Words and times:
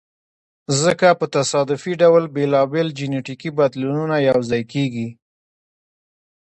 ځکه 0.81 1.07
په 1.19 1.25
تصادفي 1.37 1.93
ډول 2.01 2.23
بېلابېل 2.35 2.87
جینټیکي 2.97 3.49
بدلونونه 3.59 4.15
یو 4.29 4.39
ځای 4.49 4.63
کیږي. 4.73 5.07